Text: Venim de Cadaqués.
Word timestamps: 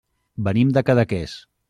Venim 0.47 0.71
de 0.77 0.83
Cadaqués. 0.87 1.37